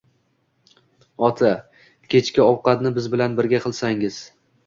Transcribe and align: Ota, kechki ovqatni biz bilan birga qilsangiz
Ota, 1.27 1.51
kechki 2.13 2.43
ovqatni 2.45 2.93
biz 2.97 3.11
bilan 3.17 3.39
birga 3.41 3.63
qilsangiz 3.67 4.21